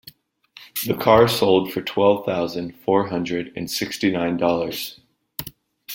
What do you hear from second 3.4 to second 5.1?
and sixty nine dollars.